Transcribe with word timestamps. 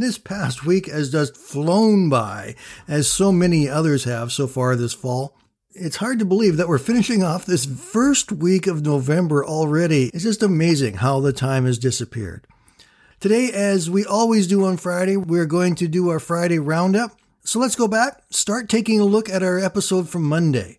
This 0.00 0.16
past 0.16 0.64
week 0.64 0.86
has 0.86 1.10
just 1.10 1.36
flown 1.36 2.08
by, 2.08 2.54
as 2.86 3.10
so 3.10 3.32
many 3.32 3.68
others 3.68 4.04
have 4.04 4.30
so 4.30 4.46
far 4.46 4.76
this 4.76 4.94
fall. 4.94 5.36
It's 5.74 5.96
hard 5.96 6.20
to 6.20 6.24
believe 6.24 6.56
that 6.56 6.68
we're 6.68 6.78
finishing 6.78 7.24
off 7.24 7.44
this 7.44 7.66
first 7.66 8.30
week 8.30 8.68
of 8.68 8.86
November 8.86 9.44
already. 9.44 10.12
It's 10.14 10.22
just 10.22 10.44
amazing 10.44 10.98
how 10.98 11.18
the 11.18 11.32
time 11.32 11.64
has 11.64 11.80
disappeared. 11.80 12.46
Today, 13.18 13.50
as 13.50 13.90
we 13.90 14.04
always 14.04 14.46
do 14.46 14.64
on 14.66 14.76
Friday, 14.76 15.16
we're 15.16 15.46
going 15.46 15.74
to 15.74 15.88
do 15.88 16.10
our 16.10 16.20
Friday 16.20 16.60
roundup. 16.60 17.18
So 17.42 17.58
let's 17.58 17.74
go 17.74 17.88
back, 17.88 18.22
start 18.30 18.68
taking 18.68 19.00
a 19.00 19.04
look 19.04 19.28
at 19.28 19.42
our 19.42 19.58
episode 19.58 20.08
from 20.08 20.22
Monday. 20.22 20.78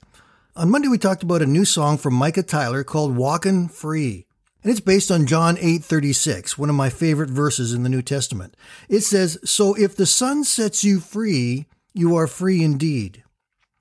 On 0.55 0.71
Monday, 0.71 0.87
we 0.87 0.97
talked 0.97 1.23
about 1.23 1.41
a 1.41 1.45
new 1.45 1.65
song 1.65 1.97
from 1.97 2.13
Micah 2.13 2.41
Tyler 2.41 2.85
called 2.85 3.17
Walkin' 3.17 3.67
Free. 3.67 4.27
And 4.61 4.71
it's 4.71 4.81
based 4.81 5.09
on 5.09 5.25
John 5.25 5.57
8:36, 5.57 6.57
one 6.57 6.69
of 6.69 6.75
my 6.75 6.89
favorite 6.89 7.29
verses 7.29 7.73
in 7.73 7.83
the 7.83 7.89
New 7.89 8.01
Testament. 8.01 8.57
It 8.89 9.01
says, 9.01 9.37
"So 9.45 9.73
if 9.75 9.95
the 9.95 10.05
Son 10.05 10.43
sets 10.43 10.83
you 10.83 10.99
free, 10.99 11.67
you 11.93 12.15
are 12.15 12.27
free 12.27 12.61
indeed." 12.61 13.23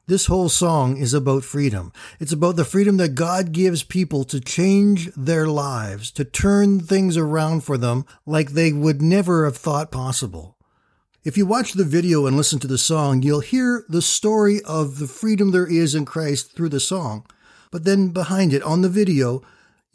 This 0.06 0.26
whole 0.26 0.48
song 0.48 0.96
is 0.96 1.12
about 1.12 1.44
freedom. 1.44 1.92
It's 2.18 2.32
about 2.32 2.56
the 2.56 2.64
freedom 2.64 2.96
that 2.96 3.14
God 3.14 3.52
gives 3.52 3.82
people 3.82 4.24
to 4.24 4.40
change 4.40 5.10
their 5.14 5.46
lives, 5.46 6.10
to 6.12 6.24
turn 6.24 6.80
things 6.80 7.16
around 7.16 7.64
for 7.64 7.76
them 7.76 8.06
like 8.24 8.52
they 8.52 8.72
would 8.72 9.02
never 9.02 9.44
have 9.44 9.56
thought 9.56 9.92
possible. 9.92 10.56
If 11.24 11.36
you 11.36 11.44
watch 11.44 11.74
the 11.74 11.84
video 11.84 12.24
and 12.24 12.36
listen 12.38 12.58
to 12.60 12.66
the 12.66 12.78
song, 12.78 13.22
you'll 13.22 13.40
hear 13.40 13.84
the 13.88 14.00
story 14.00 14.62
of 14.62 14.98
the 14.98 15.08
freedom 15.08 15.50
there 15.50 15.66
is 15.66 15.94
in 15.94 16.06
Christ 16.06 16.54
through 16.54 16.70
the 16.70 16.80
song. 16.80 17.26
But 17.70 17.84
then 17.84 18.08
behind 18.08 18.54
it, 18.54 18.62
on 18.62 18.80
the 18.80 18.88
video, 18.88 19.42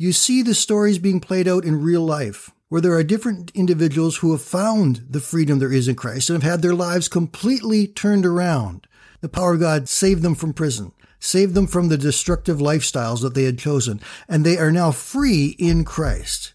you 0.03 0.11
see 0.11 0.41
the 0.41 0.53
stories 0.53 0.99
being 0.99 1.21
played 1.21 1.47
out 1.47 1.63
in 1.63 1.81
real 1.81 2.01
life, 2.01 2.51
where 2.67 2.81
there 2.81 2.91
are 2.91 3.03
different 3.03 3.53
individuals 3.55 4.17
who 4.17 4.33
have 4.33 4.41
found 4.41 5.05
the 5.09 5.21
freedom 5.21 5.59
there 5.59 5.71
is 5.71 5.87
in 5.87 5.95
Christ 5.95 6.29
and 6.29 6.43
have 6.43 6.51
had 6.51 6.61
their 6.61 6.75
lives 6.75 7.07
completely 7.07 7.87
turned 7.87 8.25
around. 8.25 8.85
The 9.21 9.29
power 9.29 9.53
of 9.53 9.61
God 9.61 9.87
saved 9.87 10.21
them 10.21 10.35
from 10.35 10.51
prison, 10.51 10.91
saved 11.21 11.53
them 11.53 11.67
from 11.67 11.87
the 11.87 11.97
destructive 11.97 12.57
lifestyles 12.57 13.21
that 13.21 13.33
they 13.33 13.45
had 13.45 13.57
chosen, 13.57 14.01
and 14.27 14.45
they 14.45 14.57
are 14.57 14.73
now 14.73 14.91
free 14.91 15.55
in 15.57 15.85
Christ. 15.85 16.53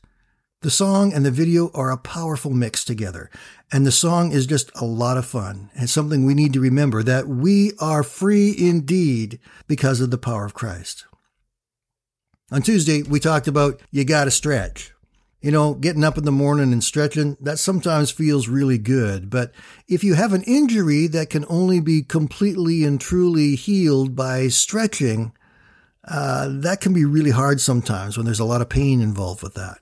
The 0.60 0.70
song 0.70 1.14
and 1.14 1.24
the 1.24 1.30
video 1.30 1.70
are 1.72 1.90
a 1.90 1.96
powerful 1.96 2.50
mix 2.50 2.84
together, 2.84 3.30
and 3.72 3.86
the 3.86 3.90
song 3.90 4.30
is 4.30 4.44
just 4.44 4.70
a 4.74 4.84
lot 4.84 5.16
of 5.16 5.24
fun 5.24 5.70
and 5.74 5.88
something 5.88 6.26
we 6.26 6.34
need 6.34 6.52
to 6.52 6.60
remember 6.60 7.02
that 7.02 7.28
we 7.28 7.72
are 7.80 8.02
free 8.02 8.54
indeed 8.58 9.38
because 9.66 10.02
of 10.02 10.10
the 10.10 10.18
power 10.18 10.44
of 10.44 10.52
Christ. 10.52 11.06
On 12.50 12.62
Tuesday, 12.62 13.02
we 13.02 13.20
talked 13.20 13.46
about 13.46 13.80
you 13.90 14.04
gotta 14.04 14.30
stretch. 14.30 14.92
You 15.42 15.52
know, 15.52 15.74
getting 15.74 16.02
up 16.02 16.16
in 16.16 16.24
the 16.24 16.32
morning 16.32 16.72
and 16.72 16.82
stretching, 16.82 17.36
that 17.40 17.58
sometimes 17.58 18.10
feels 18.10 18.48
really 18.48 18.78
good. 18.78 19.28
But 19.28 19.52
if 19.86 20.02
you 20.02 20.14
have 20.14 20.32
an 20.32 20.42
injury 20.44 21.06
that 21.08 21.30
can 21.30 21.44
only 21.48 21.78
be 21.78 22.02
completely 22.02 22.84
and 22.84 22.98
truly 23.00 23.54
healed 23.54 24.16
by 24.16 24.48
stretching, 24.48 25.32
uh, 26.08 26.48
that 26.50 26.80
can 26.80 26.94
be 26.94 27.04
really 27.04 27.30
hard 27.30 27.60
sometimes 27.60 28.16
when 28.16 28.24
there's 28.24 28.40
a 28.40 28.44
lot 28.44 28.62
of 28.62 28.70
pain 28.70 29.02
involved 29.02 29.42
with 29.42 29.54
that. 29.54 29.78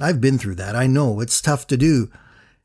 I've 0.00 0.20
been 0.20 0.38
through 0.38 0.54
that. 0.56 0.76
I 0.76 0.86
know 0.86 1.20
it's 1.20 1.42
tough 1.42 1.66
to 1.66 1.76
do. 1.76 2.10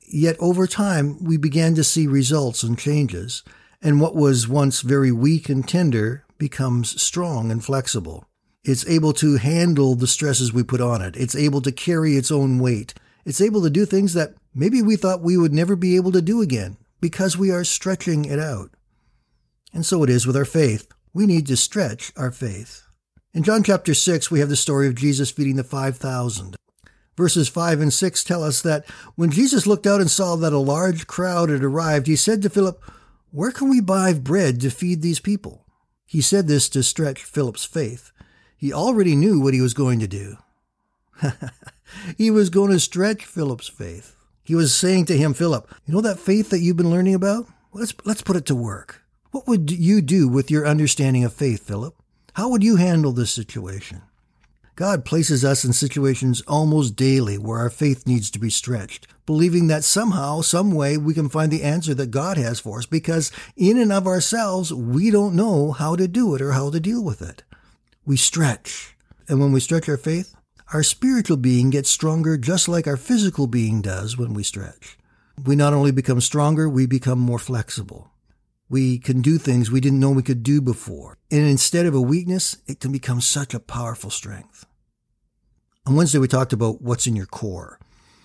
Yet 0.08 0.38
over 0.40 0.68
time, 0.68 1.24
we 1.24 1.38
began 1.38 1.74
to 1.76 1.84
see 1.84 2.06
results 2.08 2.62
and 2.62 2.78
changes. 2.78 3.44
And 3.82 4.00
what 4.00 4.16
was 4.16 4.48
once 4.48 4.82
very 4.82 5.12
weak 5.12 5.50
and 5.50 5.68
tender 5.68 6.24
becomes 6.38 7.02
strong 7.02 7.52
and 7.52 7.66
flexible. 7.66 8.29
It's 8.64 8.88
able 8.88 9.14
to 9.14 9.38
handle 9.38 9.96
the 9.96 10.08
stresses 10.08 10.52
we 10.52 10.64
put 10.64 10.82
on 10.82 11.02
it. 11.02 11.16
It's 11.16 11.36
able 11.36 11.62
to 11.62 11.72
carry 11.72 12.16
its 12.16 12.32
own 12.32 12.60
weight. 12.60 12.94
It's 13.26 13.42
able 13.42 13.62
to 13.62 13.70
do 13.70 13.86
things 13.86 14.14
that 14.14 14.34
maybe 14.54 14.82
we 14.82 14.96
thought 14.96 15.22
we 15.22 15.38
would 15.38 15.54
never 15.54 15.76
be 15.76 15.96
able 15.96 16.12
to 16.12 16.22
do 16.22 16.42
again 16.42 16.78
because 17.00 17.38
we 17.38 17.52
are 17.52 17.64
stretching 17.64 18.26
it 18.26 18.40
out. 18.40 18.72
And 19.74 19.86
so 19.86 20.04
it 20.04 20.10
is 20.10 20.28
with 20.28 20.36
our 20.36 20.46
faith. 20.46 20.92
We 21.14 21.26
need 21.26 21.48
to 21.48 21.58
stretch 21.58 22.12
our 22.18 22.32
faith. 22.32 22.84
In 23.34 23.44
John 23.44 23.64
chapter 23.64 23.94
6, 23.94 24.30
we 24.30 24.40
have 24.40 24.50
the 24.50 24.56
story 24.56 24.88
of 24.88 24.96
Jesus 24.96 25.32
feeding 25.32 25.56
the 25.56 25.64
5,000. 25.64 26.56
Verses 27.16 27.48
5 27.48 27.82
and 27.82 27.94
6 27.94 28.24
tell 28.24 28.44
us 28.44 28.62
that 28.62 28.86
when 29.16 29.30
Jesus 29.30 29.68
looked 29.68 29.86
out 29.86 30.02
and 30.02 30.10
saw 30.10 30.36
that 30.36 30.54
a 30.54 30.58
large 30.58 31.06
crowd 31.06 31.50
had 31.50 31.64
arrived, 31.64 32.08
he 32.08 32.16
said 32.16 32.42
to 32.42 32.50
Philip, 32.50 32.82
Where 33.32 33.52
can 33.52 33.70
we 33.70 33.82
buy 33.82 34.14
bread 34.14 34.62
to 34.62 34.70
feed 34.70 35.02
these 35.02 35.20
people? 35.20 35.66
He 36.06 36.22
said 36.22 36.48
this 36.48 36.70
to 36.70 36.82
stretch 36.82 37.24
Philip's 37.24 37.66
faith. 37.66 38.12
He 38.60 38.74
already 38.74 39.16
knew 39.16 39.40
what 39.40 39.54
he 39.54 39.62
was 39.62 39.74
going 39.74 40.00
to 40.00 40.08
do. 40.08 40.36
he 42.18 42.30
was 42.30 42.50
going 42.50 42.72
to 42.72 42.80
stretch 42.80 43.24
Philip's 43.24 43.70
faith. 43.70 44.18
He 44.44 44.54
was 44.54 44.76
saying 44.76 45.06
to 45.06 45.18
him, 45.18 45.34
Philip, 45.34 45.74
you 45.86 45.94
know 45.94 46.02
that 46.02 46.20
faith 46.20 46.50
that 46.50 46.60
you've 46.60 46.76
been 46.76 46.92
learning 46.92 47.16
about? 47.16 47.48
Let's, 47.72 47.94
let's 48.04 48.22
put 48.22 48.36
it 48.36 48.46
to 48.48 48.56
work. 48.56 49.02
What 49.32 49.48
would 49.48 49.72
you 49.72 50.02
do 50.02 50.28
with 50.28 50.52
your 50.52 50.68
understanding 50.68 51.24
of 51.24 51.32
faith, 51.32 51.66
Philip? 51.66 51.96
How 52.34 52.50
would 52.50 52.62
you 52.62 52.76
handle 52.76 53.14
this 53.14 53.32
situation? 53.32 54.02
God 54.76 55.06
places 55.06 55.46
us 55.46 55.64
in 55.64 55.72
situations 55.72 56.42
almost 56.42 56.98
daily 56.98 57.38
where 57.38 57.60
our 57.60 57.70
faith 57.70 58.06
needs 58.06 58.30
to 58.32 58.40
be 58.40 58.50
stretched, 58.50 59.08
believing 59.26 59.68
that 59.68 59.86
somehow, 59.86 60.42
some 60.42 60.72
way, 60.72 60.98
we 60.98 61.14
can 61.14 61.30
find 61.30 61.50
the 61.50 61.64
answer 61.64 61.94
that 61.94 62.12
God 62.12 62.38
has 62.38 62.60
for 62.60 62.80
us 62.80 62.86
because 62.86 63.32
in 63.56 63.78
and 63.78 63.94
of 63.94 64.06
ourselves, 64.06 64.74
we 64.74 65.12
don't 65.12 65.36
know 65.36 65.72
how 65.72 65.96
to 65.96 66.10
do 66.10 66.36
it 66.36 66.42
or 66.42 66.52
how 66.52 66.70
to 66.70 66.82
deal 66.82 67.02
with 67.02 67.22
it 67.22 67.44
we 68.10 68.18
stretch. 68.18 68.96
And 69.28 69.40
when 69.40 69.52
we 69.52 69.60
stretch 69.60 69.88
our 69.88 69.96
faith, 69.96 70.36
our 70.74 70.82
spiritual 70.82 71.38
being 71.38 71.70
gets 71.70 71.92
stronger 71.92 72.38
just 72.38 72.68
like 72.68 72.88
our 72.88 72.98
physical 72.98 73.46
being 73.46 73.84
does 73.84 74.18
when 74.18 74.34
we 74.34 74.42
stretch. 74.42 74.98
We 75.46 75.56
not 75.56 75.74
only 75.74 75.92
become 75.92 76.20
stronger, 76.20 76.68
we 76.68 76.88
become 76.88 77.20
more 77.20 77.38
flexible. 77.38 78.10
We 78.68 78.98
can 78.98 79.22
do 79.22 79.38
things 79.38 79.70
we 79.70 79.80
didn't 79.80 80.00
know 80.00 80.10
we 80.10 80.24
could 80.24 80.42
do 80.42 80.60
before. 80.60 81.20
And 81.30 81.42
instead 81.42 81.86
of 81.86 81.94
a 81.94 82.02
weakness, 82.02 82.58
it 82.66 82.80
can 82.80 82.92
become 82.92 83.22
such 83.22 83.54
a 83.54 83.60
powerful 83.60 84.10
strength. 84.10 84.66
On 85.86 85.96
Wednesday, 85.96 86.18
we 86.18 86.28
talked 86.28 86.52
about 86.52 86.82
what's 86.82 87.06
in 87.06 87.16
your 87.16 87.28
core. 87.28 87.80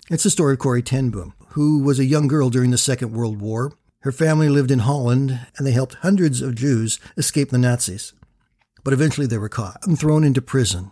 It's 0.09 0.23
the 0.23 0.31
story 0.31 0.53
of 0.53 0.59
Corrie 0.59 0.81
ten 0.81 1.11
Boom, 1.11 1.35
who 1.49 1.77
was 1.83 1.99
a 1.99 2.05
young 2.05 2.27
girl 2.27 2.49
during 2.49 2.71
the 2.71 2.79
Second 2.79 3.11
World 3.11 3.39
War. 3.39 3.71
Her 3.99 4.11
family 4.11 4.49
lived 4.49 4.71
in 4.71 4.79
Holland, 4.79 5.45
and 5.57 5.67
they 5.67 5.73
helped 5.73 5.95
hundreds 6.01 6.41
of 6.41 6.55
Jews 6.55 6.99
escape 7.17 7.51
the 7.51 7.59
Nazis 7.59 8.13
but 8.85 8.93
eventually 8.93 9.27
they 9.27 9.39
were 9.39 9.49
caught 9.49 9.85
and 9.85 9.99
thrown 9.99 10.23
into 10.23 10.41
prison. 10.41 10.91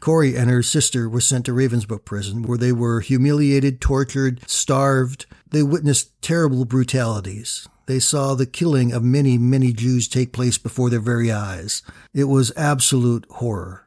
Corrie 0.00 0.34
and 0.34 0.50
her 0.50 0.62
sister 0.62 1.08
were 1.08 1.20
sent 1.20 1.46
to 1.46 1.52
Ravensbrück 1.52 2.04
prison, 2.04 2.42
where 2.42 2.58
they 2.58 2.72
were 2.72 3.00
humiliated, 3.00 3.80
tortured, 3.80 4.40
starved. 4.48 5.26
They 5.50 5.62
witnessed 5.62 6.20
terrible 6.20 6.64
brutalities. 6.64 7.68
They 7.86 8.00
saw 8.00 8.34
the 8.34 8.46
killing 8.46 8.92
of 8.92 9.04
many, 9.04 9.36
many 9.36 9.72
Jews 9.74 10.08
take 10.08 10.32
place 10.32 10.56
before 10.56 10.88
their 10.88 11.00
very 11.00 11.30
eyes. 11.30 11.82
It 12.14 12.24
was 12.24 12.50
absolute 12.56 13.26
horror. 13.30 13.86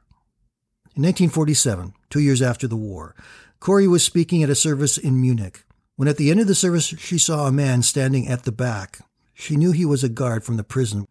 In 0.95 1.03
1947, 1.03 1.93
two 2.11 2.19
years 2.19 2.41
after 2.41 2.67
the 2.67 2.75
war, 2.75 3.15
Corrie 3.59 3.87
was 3.87 4.03
speaking 4.03 4.43
at 4.43 4.51
a 4.51 4.55
service 4.55 4.99
in 4.99 5.19
Munich. 5.19 5.63
When 5.95 6.07
at 6.07 6.17
the 6.17 6.29
end 6.29 6.39
of 6.39 6.47
the 6.47 6.55
service 6.55 6.85
she 6.85 7.17
saw 7.17 7.47
a 7.47 7.51
man 7.51 7.81
standing 7.81 8.27
at 8.27 8.43
the 8.43 8.51
back, 8.51 8.99
she 9.33 9.55
knew 9.55 9.71
he 9.71 9.85
was 9.85 10.03
a 10.03 10.09
guard 10.09 10.43
from 10.43 10.57
the 10.57 10.63
prison 10.63 11.07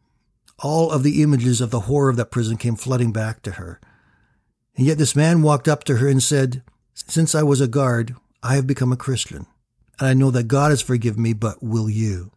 all 0.62 0.91
of 0.91 1.03
the 1.03 1.23
images 1.23 1.61
of 1.61 1.70
the 1.70 1.81
horror 1.81 2.08
of 2.08 2.17
that 2.17 2.31
prison 2.31 2.56
came 2.56 2.76
flooding 2.76 3.12
back 3.12 3.43
to 3.43 3.53
her. 3.53 3.81
And 4.76 4.87
yet 4.87 4.99
this 4.99 5.17
man 5.17 5.43
walked 5.43 5.69
up 5.69 5.85
to 5.85 5.97
her 5.97 6.08
and 6.08 6.23
said, 6.23 6.62
Since 6.94 7.35
I 7.35 7.43
was 7.43 7.61
a 7.61 7.69
guard, 7.69 8.14
I 8.43 8.55
have 8.55 8.67
become 8.67 8.93
a 8.93 8.97
Christian. 8.97 9.47
And 9.99 10.08
I 10.08 10.14
know 10.14 10.31
that 10.31 10.44
God 10.44 10.70
has 10.70 10.82
forgiven 10.82 11.23
me, 11.23 11.32
but 11.32 11.62
will 11.62 11.88
you? 11.88 12.32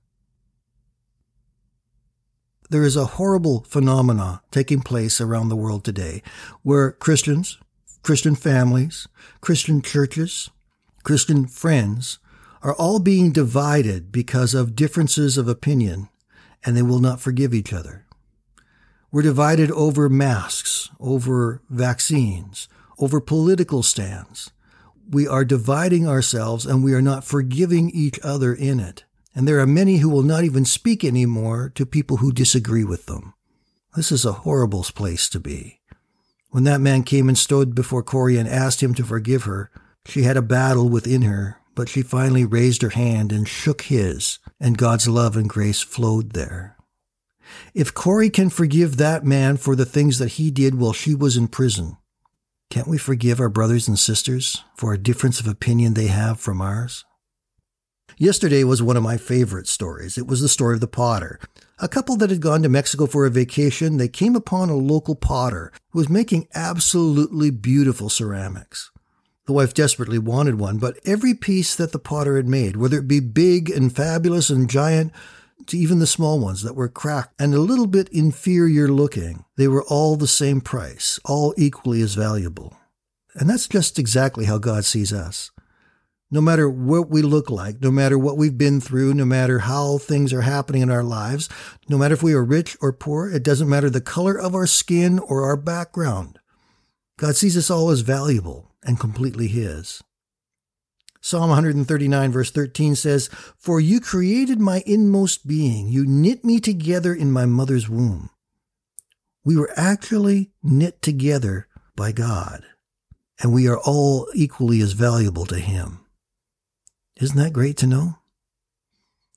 There 2.69 2.83
is 2.83 2.95
a 2.95 3.06
horrible 3.06 3.66
phenomena 3.68 4.42
taking 4.51 4.81
place 4.81 5.19
around 5.19 5.50
the 5.50 5.56
world 5.56 5.83
today 5.83 6.21
where 6.62 6.92
Christians, 6.92 7.57
Christian 8.04 8.36
families, 8.36 9.07
Christian 9.42 9.81
churches, 9.81 10.50
Christian 11.04 11.48
friends 11.48 12.19
are 12.62 12.75
all 12.75 13.00
being 13.00 13.31
divided 13.31 14.12
because 14.12 14.54
of 14.54 14.75
differences 14.75 15.38
of 15.38 15.48
opinion 15.48 16.10
and 16.63 16.75
they 16.75 16.81
will 16.81 17.00
not 17.00 17.19
forgive 17.19 17.54
each 17.54 17.74
other. 17.74 18.06
We're 19.11 19.23
divided 19.23 19.71
over 19.71 20.07
masks, 20.07 20.89
over 21.00 21.61
vaccines, 21.69 22.69
over 23.00 23.19
political 23.19 23.81
stands. 23.81 24.51
We 25.09 25.27
are 25.27 25.44
dividing 25.44 26.07
ourselves 26.07 26.65
and 26.65 26.83
we 26.83 26.94
are 26.94 27.01
not 27.01 27.23
forgiving 27.23 27.89
each 27.89 28.19
other 28.23 28.53
in 28.53 28.79
it. 28.79 29.06
And 29.33 29.47
there 29.47 29.59
are 29.59 29.67
many 29.67 29.97
who 29.97 30.09
will 30.09 30.23
not 30.23 30.44
even 30.44 30.63
speak 30.63 31.03
anymore 31.03 31.71
to 31.73 31.85
people 31.85 32.17
who 32.17 32.31
disagree 32.31 32.83
with 32.83 33.07
them. 33.07 33.33
This 33.95 34.11
is 34.11 34.25
a 34.25 34.44
horrible 34.44 34.83
place 34.83 35.27
to 35.29 35.39
be. 35.39 35.79
When 36.51 36.63
that 36.65 36.81
man 36.81 37.03
came 37.03 37.27
and 37.27 37.38
stood 37.38 37.73
before 37.73 38.03
Corrie 38.03 38.38
and 38.38 38.47
asked 38.47 38.81
him 38.81 38.94
to 38.95 39.03
forgive 39.03 39.44
her, 39.44 39.71
she 40.06 40.23
had 40.23 40.38
a 40.38 40.41
battle 40.41 40.89
within 40.89 41.23
her, 41.23 41.57
but 41.73 41.89
she 41.89 42.01
finally 42.03 42.45
raised 42.45 42.81
her 42.81 42.89
hand 42.89 43.31
and 43.31 43.47
shook 43.47 43.83
his, 43.83 44.39
and 44.59 44.77
God's 44.77 45.07
love 45.07 45.35
and 45.35 45.50
grace 45.50 45.81
flowed 45.81 46.33
there. 46.33 46.75
If 47.73 47.93
Corrie 47.93 48.29
can 48.29 48.49
forgive 48.49 48.97
that 48.97 49.25
man 49.25 49.57
for 49.57 49.75
the 49.75 49.85
things 49.85 50.19
that 50.19 50.33
he 50.33 50.51
did 50.51 50.75
while 50.75 50.93
she 50.93 51.15
was 51.15 51.37
in 51.37 51.47
prison, 51.47 51.97
can't 52.69 52.87
we 52.87 52.97
forgive 52.97 53.39
our 53.39 53.49
brothers 53.49 53.87
and 53.87 53.97
sisters 53.97 54.63
for 54.75 54.93
a 54.93 54.97
difference 54.97 55.39
of 55.39 55.47
opinion 55.47 55.93
they 55.93 56.07
have 56.07 56.39
from 56.39 56.61
ours? 56.61 57.05
Yesterday 58.17 58.63
was 58.63 58.83
one 58.83 58.97
of 58.97 59.03
my 59.03 59.17
favorite 59.17 59.67
stories. 59.67 60.17
It 60.17 60.27
was 60.27 60.41
the 60.41 60.49
story 60.49 60.75
of 60.75 60.81
the 60.81 60.87
potter. 60.87 61.39
A 61.79 61.87
couple 61.87 62.17
that 62.17 62.29
had 62.29 62.41
gone 62.41 62.61
to 62.63 62.69
Mexico 62.69 63.05
for 63.05 63.25
a 63.25 63.29
vacation, 63.29 63.97
they 63.97 64.09
came 64.09 64.35
upon 64.35 64.69
a 64.69 64.75
local 64.75 65.15
potter 65.15 65.71
who 65.91 65.99
was 65.99 66.09
making 66.09 66.47
absolutely 66.53 67.49
beautiful 67.49 68.09
ceramics. 68.09 68.91
The 69.45 69.53
wife 69.53 69.73
desperately 69.73 70.19
wanted 70.19 70.59
one, 70.59 70.77
but 70.77 70.99
every 71.05 71.33
piece 71.33 71.75
that 71.75 71.91
the 71.91 71.97
potter 71.97 72.35
had 72.35 72.47
made, 72.47 72.75
whether 72.75 72.99
it 72.99 73.07
be 73.07 73.19
big 73.19 73.69
and 73.69 73.95
fabulous 73.95 74.49
and 74.49 74.69
giant, 74.69 75.11
to 75.69 75.77
even 75.77 76.00
the 76.00 76.07
small 76.07 76.39
ones 76.39 76.62
that 76.63 76.75
were 76.75 76.89
cracked 76.89 77.33
and 77.39 77.54
a 77.54 77.60
little 77.60 77.88
bit 77.88 78.10
inferior 78.10 78.88
looking, 78.88 79.45
they 79.57 79.68
were 79.68 79.83
all 79.86 80.16
the 80.16 80.27
same 80.27 80.62
price, 80.62 81.19
all 81.25 81.54
equally 81.57 82.01
as 82.01 82.16
valuable. 82.16 82.75
And 83.36 83.50
that's 83.50 83.68
just 83.68 83.98
exactly 83.98 84.45
how 84.45 84.57
God 84.57 84.86
sees 84.86 85.13
us. 85.13 85.51
No 86.31 86.42
matter 86.42 86.69
what 86.69 87.10
we 87.10 87.21
look 87.21 87.50
like, 87.50 87.81
no 87.81 87.89
matter 87.89 88.18
what 88.18 88.38
we've 88.38 88.57
been 88.57 88.81
through, 88.81 89.16
no 89.16 89.25
matter 89.25 89.60
how 89.60 89.98
things 89.98 90.31
are 90.31 90.42
happening 90.42 90.81
in 90.81 90.92
our 90.92 91.04
lives, 91.04 91.50
no 91.88 91.98
matter 91.98 92.13
if 92.13 92.21
we 92.21 92.33
are 92.33 92.44
rich 92.44 92.77
or 92.81 92.94
poor, 92.94 93.30
it 93.30 93.44
doesn't 93.44 93.69
matter 93.69 93.89
the 93.89 94.01
color 94.01 94.38
of 94.38 94.54
our 94.54 94.68
skin 94.68 95.18
or 95.18 95.44
our 95.44 95.57
background. 95.57 96.39
God 97.18 97.36
sees 97.36 97.57
us 97.57 97.71
all 97.71 97.89
as 97.89 98.01
valuable 98.01 98.71
and 98.83 99.00
completely 99.00 99.48
His. 99.48 100.04
Psalm 101.21 101.50
139, 101.50 102.31
verse 102.31 102.51
13 102.51 102.95
says, 102.95 103.30
For 103.57 103.80
you 103.80 104.00
created 104.00 104.60
my 104.60 104.83
inmost 104.86 105.45
being. 105.45 105.89
You 105.89 106.06
knit 106.06 106.45
me 106.45 106.60
together 106.60 107.13
in 107.13 107.31
my 107.31 107.45
mother's 107.45 107.89
womb. 107.89 108.30
We 109.44 109.57
were 109.57 109.71
actually 109.75 110.51
knit 110.63 111.01
together 111.01 111.68
by 111.95 112.13
God, 112.13 112.63
and 113.42 113.54
we 113.54 113.68
are 113.68 113.77
all 113.77 114.27
equally 114.33 114.80
as 114.80 114.94
valuable 114.94 115.45
to 115.48 115.60
Him. 115.60 116.06
Isn't 117.19 117.38
that 117.38 117.54
great 117.54 117.75
to 117.77 117.88
know? 117.88 118.19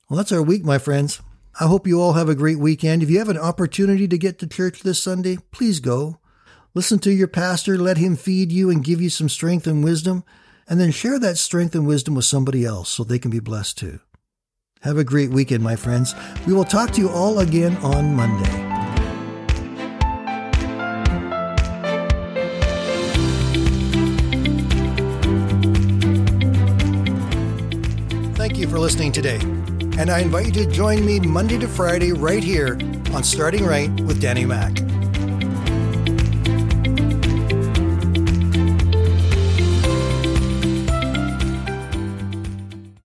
Well, 0.08 0.18
that's 0.18 0.32
our 0.32 0.42
week, 0.42 0.64
my 0.64 0.78
friends. 0.78 1.20
I 1.58 1.66
hope 1.66 1.86
you 1.86 2.00
all 2.00 2.12
have 2.12 2.28
a 2.28 2.34
great 2.34 2.58
weekend. 2.58 3.02
If 3.02 3.10
you 3.10 3.18
have 3.18 3.28
an 3.28 3.38
opportunity 3.38 4.06
to 4.06 4.18
get 4.18 4.38
to 4.38 4.46
church 4.46 4.82
this 4.82 5.02
Sunday, 5.02 5.38
please 5.50 5.80
go. 5.80 6.18
Listen 6.74 6.98
to 7.00 7.12
your 7.12 7.28
pastor, 7.28 7.76
let 7.76 7.98
him 7.98 8.16
feed 8.16 8.52
you 8.52 8.70
and 8.70 8.84
give 8.84 9.00
you 9.00 9.10
some 9.10 9.28
strength 9.28 9.66
and 9.66 9.84
wisdom 9.84 10.24
and 10.68 10.80
then 10.80 10.90
share 10.90 11.18
that 11.18 11.38
strength 11.38 11.74
and 11.74 11.86
wisdom 11.86 12.14
with 12.14 12.24
somebody 12.24 12.64
else 12.64 12.88
so 12.88 13.04
they 13.04 13.18
can 13.18 13.30
be 13.30 13.40
blessed 13.40 13.78
too. 13.78 14.00
Have 14.82 14.98
a 14.98 15.04
great 15.04 15.30
weekend, 15.30 15.62
my 15.62 15.76
friends. 15.76 16.14
We 16.46 16.52
will 16.52 16.64
talk 16.64 16.90
to 16.92 17.00
you 17.00 17.08
all 17.08 17.38
again 17.38 17.76
on 17.78 18.16
Monday. 18.16 18.72
Thank 28.34 28.58
you 28.58 28.66
for 28.66 28.78
listening 28.78 29.12
today. 29.12 29.38
And 29.98 30.10
I 30.10 30.20
invite 30.20 30.46
you 30.46 30.64
to 30.64 30.66
join 30.66 31.06
me 31.06 31.20
Monday 31.20 31.58
to 31.58 31.68
Friday 31.68 32.12
right 32.12 32.42
here 32.42 32.78
on 33.12 33.22
Starting 33.22 33.64
Right 33.64 33.90
with 34.00 34.20
Danny 34.20 34.44
Mack. 34.44 34.78